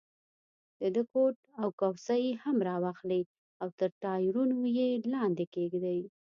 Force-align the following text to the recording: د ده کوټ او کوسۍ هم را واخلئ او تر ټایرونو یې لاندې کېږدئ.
د 0.79 0.81
ده 0.95 1.03
کوټ 1.11 1.35
او 1.61 1.67
کوسۍ 1.79 2.23
هم 2.43 2.57
را 2.67 2.75
واخلئ 2.83 3.21
او 3.61 3.67
تر 3.79 3.89
ټایرونو 4.03 4.59
یې 4.77 4.89
لاندې 5.13 5.45
کېږدئ. 5.53 5.99